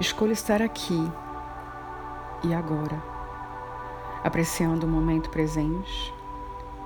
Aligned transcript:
Escolho 0.00 0.30
estar 0.30 0.62
aqui 0.62 1.10
e 2.44 2.54
agora, 2.54 3.02
apreciando 4.22 4.86
o 4.86 4.88
momento 4.88 5.28
presente. 5.28 6.14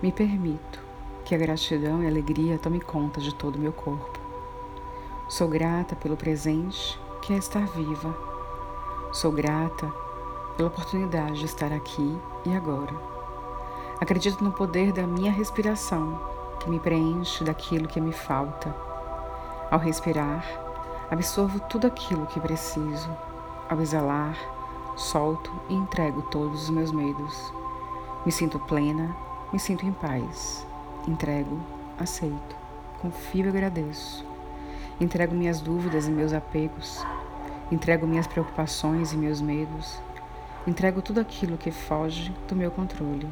Me 0.03 0.11
permito 0.11 0.81
que 1.23 1.35
a 1.35 1.39
gratidão 1.39 2.03
e 2.03 2.07
a 2.07 2.09
alegria 2.09 2.57
tome 2.57 2.81
conta 2.81 3.21
de 3.21 3.35
todo 3.35 3.57
o 3.57 3.59
meu 3.59 3.71
corpo. 3.71 4.19
Sou 5.29 5.47
grata 5.47 5.95
pelo 5.95 6.17
presente, 6.17 6.99
que 7.21 7.35
é 7.35 7.37
estar 7.37 7.67
viva. 7.67 8.17
Sou 9.13 9.31
grata 9.31 9.93
pela 10.57 10.71
oportunidade 10.71 11.41
de 11.41 11.45
estar 11.45 11.71
aqui 11.71 12.19
e 12.47 12.57
agora. 12.57 12.95
Acredito 14.01 14.43
no 14.43 14.53
poder 14.53 14.91
da 14.91 15.07
minha 15.07 15.31
respiração, 15.31 16.19
que 16.61 16.71
me 16.71 16.81
preenche 16.81 17.45
daquilo 17.45 17.89
que 17.89 18.01
me 18.01 18.13
falta. 18.13 18.75
Ao 19.71 19.79
respirar, 19.79 20.62
absorvo 21.13 21.61
tudo 21.61 21.87
aquilo 21.87 22.27
que 22.27 22.41
preciso. 22.41 23.11
Ao 23.69 23.79
exalar, 23.83 24.35
solto 24.97 25.53
e 25.69 25.75
entrego 25.75 26.23
todos 26.23 26.63
os 26.63 26.71
meus 26.71 26.91
medos. 26.91 27.53
Me 28.25 28.33
sinto 28.33 28.59
plena, 28.59 29.15
me 29.53 29.59
sinto 29.59 29.85
em 29.85 29.93
paz. 29.93 30.67
Entrego, 31.07 31.61
aceito, 31.99 32.57
confio 33.03 33.45
e 33.45 33.49
agradeço. 33.51 34.25
Entrego 34.99 35.35
minhas 35.35 35.61
dúvidas 35.61 36.09
e 36.09 36.11
meus 36.11 36.33
apegos. 36.33 37.05
Entrego 37.71 38.07
minhas 38.07 38.27
preocupações 38.27 39.13
e 39.13 39.17
meus 39.19 39.43
medos. 39.43 40.01
Entrego 40.67 41.03
tudo 41.03 41.21
aquilo 41.21 41.59
que 41.59 41.71
foge 41.71 42.35
do 42.49 42.57
meu 42.57 42.71
controle, 42.71 43.31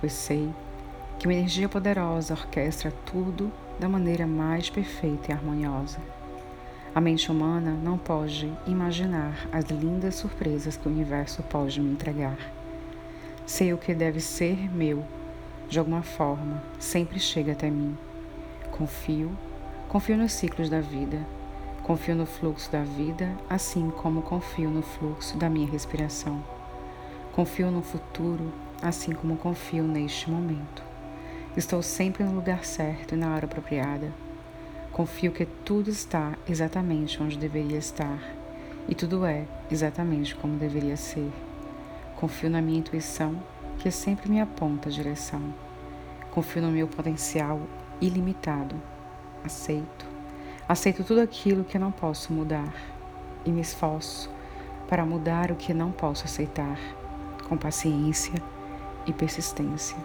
pois 0.00 0.14
sei 0.14 0.50
que 1.18 1.26
uma 1.26 1.34
energia 1.34 1.68
poderosa 1.68 2.32
orquestra 2.32 2.90
tudo 3.04 3.52
da 3.78 3.86
maneira 3.86 4.26
mais 4.26 4.70
perfeita 4.70 5.30
e 5.30 5.34
harmoniosa. 5.34 5.98
A 6.98 7.00
mente 7.00 7.30
humana 7.30 7.78
não 7.80 7.96
pode 7.96 8.52
imaginar 8.66 9.46
as 9.52 9.66
lindas 9.66 10.16
surpresas 10.16 10.76
que 10.76 10.88
o 10.88 10.90
universo 10.90 11.44
pode 11.44 11.80
me 11.80 11.92
entregar. 11.92 12.36
Sei 13.46 13.72
o 13.72 13.78
que 13.78 13.94
deve 13.94 14.20
ser 14.20 14.68
meu, 14.74 15.04
de 15.68 15.78
alguma 15.78 16.02
forma, 16.02 16.60
sempre 16.76 17.20
chega 17.20 17.52
até 17.52 17.70
mim. 17.70 17.96
Confio, 18.72 19.30
confio 19.88 20.16
nos 20.16 20.32
ciclos 20.32 20.68
da 20.68 20.80
vida, 20.80 21.24
confio 21.84 22.16
no 22.16 22.26
fluxo 22.26 22.68
da 22.72 22.82
vida, 22.82 23.32
assim 23.48 23.90
como 23.90 24.20
confio 24.20 24.68
no 24.68 24.82
fluxo 24.82 25.36
da 25.36 25.48
minha 25.48 25.70
respiração. 25.70 26.42
Confio 27.30 27.70
no 27.70 27.80
futuro, 27.80 28.52
assim 28.82 29.12
como 29.12 29.36
confio 29.36 29.84
neste 29.84 30.28
momento. 30.28 30.82
Estou 31.56 31.80
sempre 31.80 32.24
no 32.24 32.34
lugar 32.34 32.64
certo 32.64 33.14
e 33.14 33.16
na 33.16 33.32
hora 33.32 33.46
apropriada. 33.46 34.12
Confio 34.98 35.30
que 35.30 35.46
tudo 35.46 35.90
está 35.90 36.36
exatamente 36.48 37.22
onde 37.22 37.38
deveria 37.38 37.78
estar 37.78 38.18
e 38.88 38.96
tudo 38.96 39.24
é 39.24 39.44
exatamente 39.70 40.34
como 40.34 40.58
deveria 40.58 40.96
ser. 40.96 41.30
Confio 42.16 42.50
na 42.50 42.60
minha 42.60 42.80
intuição, 42.80 43.40
que 43.78 43.92
sempre 43.92 44.28
me 44.28 44.40
aponta 44.40 44.88
a 44.88 44.92
direção. 44.92 45.54
Confio 46.32 46.62
no 46.62 46.72
meu 46.72 46.88
potencial 46.88 47.60
ilimitado. 48.00 48.74
Aceito. 49.44 50.04
Aceito 50.68 51.04
tudo 51.04 51.20
aquilo 51.20 51.62
que 51.62 51.78
não 51.78 51.92
posso 51.92 52.32
mudar 52.32 52.74
e 53.44 53.52
me 53.52 53.60
esforço 53.60 54.28
para 54.88 55.06
mudar 55.06 55.52
o 55.52 55.54
que 55.54 55.72
não 55.72 55.92
posso 55.92 56.24
aceitar 56.24 56.76
com 57.48 57.56
paciência 57.56 58.34
e 59.06 59.12
persistência. 59.12 59.96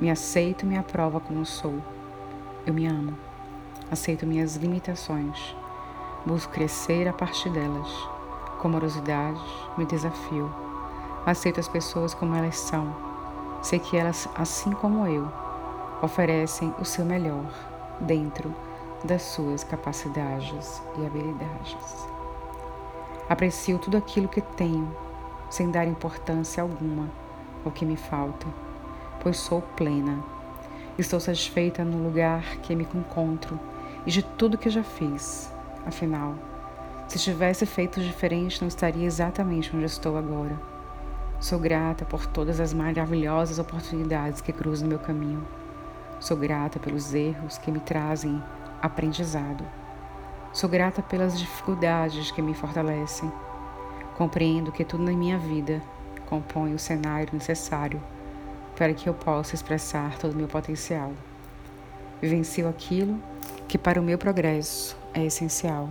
Me 0.00 0.10
aceito 0.10 0.64
e 0.64 0.66
me 0.66 0.78
aprovo 0.78 1.20
como 1.20 1.44
sou. 1.44 1.82
Eu 2.64 2.72
me 2.72 2.86
amo. 2.86 3.25
Aceito 3.88 4.26
minhas 4.26 4.56
limitações. 4.56 5.54
Busco 6.26 6.52
crescer 6.52 7.06
a 7.06 7.12
partir 7.12 7.50
delas. 7.50 7.88
Com 8.58 8.66
amorosidade, 8.66 9.40
me 9.78 9.86
desafio. 9.86 10.52
Aceito 11.24 11.60
as 11.60 11.68
pessoas 11.68 12.12
como 12.12 12.34
elas 12.34 12.58
são. 12.58 12.92
Sei 13.62 13.78
que 13.78 13.96
elas, 13.96 14.28
assim 14.34 14.72
como 14.72 15.06
eu, 15.06 15.30
oferecem 16.02 16.74
o 16.80 16.84
seu 16.84 17.04
melhor 17.04 17.46
dentro 18.00 18.52
das 19.04 19.22
suas 19.22 19.62
capacidades 19.62 20.82
e 20.98 21.06
habilidades. 21.06 22.08
Aprecio 23.28 23.78
tudo 23.78 23.96
aquilo 23.96 24.26
que 24.26 24.40
tenho 24.40 24.96
sem 25.48 25.70
dar 25.70 25.86
importância 25.86 26.60
alguma 26.60 27.08
ao 27.64 27.70
que 27.70 27.86
me 27.86 27.96
falta, 27.96 28.46
pois 29.20 29.36
sou 29.36 29.62
plena. 29.62 30.24
Estou 30.98 31.20
satisfeita 31.20 31.84
no 31.84 32.02
lugar 32.02 32.42
que 32.62 32.74
me 32.74 32.82
encontro 32.92 33.60
e 34.06 34.10
de 34.10 34.22
tudo 34.22 34.56
que 34.56 34.70
já 34.70 34.82
fiz. 34.82 35.52
Afinal, 35.84 36.34
se 37.08 37.18
tivesse 37.18 37.66
feito 37.66 38.00
diferente, 38.00 38.60
não 38.60 38.68
estaria 38.68 39.04
exatamente 39.04 39.74
onde 39.74 39.84
estou 39.84 40.16
agora. 40.16 40.58
Sou 41.40 41.58
grata 41.58 42.04
por 42.04 42.24
todas 42.26 42.60
as 42.60 42.72
maravilhosas 42.72 43.58
oportunidades 43.58 44.40
que 44.40 44.52
cruzam 44.52 44.88
meu 44.88 44.98
caminho. 44.98 45.46
Sou 46.18 46.36
grata 46.36 46.78
pelos 46.78 47.12
erros 47.12 47.58
que 47.58 47.70
me 47.70 47.80
trazem 47.80 48.42
aprendizado. 48.80 49.64
Sou 50.52 50.70
grata 50.70 51.02
pelas 51.02 51.38
dificuldades 51.38 52.30
que 52.30 52.40
me 52.40 52.54
fortalecem 52.54 53.30
Compreendo 54.16 54.72
que 54.72 54.82
tudo 54.82 55.02
na 55.02 55.12
minha 55.12 55.38
vida 55.38 55.82
compõe 56.24 56.72
o 56.72 56.78
cenário 56.78 57.28
necessário 57.34 58.02
para 58.74 58.94
que 58.94 59.10
eu 59.10 59.12
possa 59.12 59.54
expressar 59.54 60.16
todo 60.16 60.32
o 60.32 60.36
meu 60.36 60.48
potencial. 60.48 61.12
Vivencio 62.22 62.66
aquilo 62.66 63.20
que 63.76 63.82
para 63.82 64.00
o 64.00 64.02
meu 64.02 64.16
progresso 64.16 64.96
é 65.12 65.22
essencial, 65.22 65.90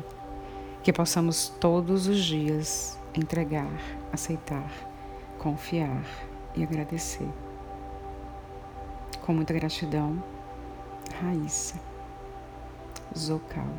que 0.81 0.91
possamos 0.91 1.50
todos 1.59 2.07
os 2.07 2.18
dias 2.18 2.97
entregar, 3.13 3.69
aceitar, 4.12 4.72
confiar 5.38 6.03
e 6.56 6.63
agradecer. 6.63 7.29
Com 9.24 9.35
muita 9.35 9.53
gratidão, 9.53 10.24
Raíssa 11.22 11.79
Zocal. 13.16 13.69